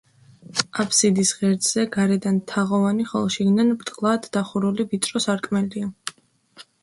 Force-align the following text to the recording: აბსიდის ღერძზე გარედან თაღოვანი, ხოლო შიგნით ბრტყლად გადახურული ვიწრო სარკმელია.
აბსიდის 0.83 1.33
ღერძზე 1.41 1.83
გარედან 1.95 2.39
თაღოვანი, 2.53 3.05
ხოლო 3.11 3.29
შიგნით 3.37 3.69
ბრტყლად 3.83 4.25
გადახურული 4.25 4.87
ვიწრო 4.95 5.23
სარკმელია. 5.27 5.93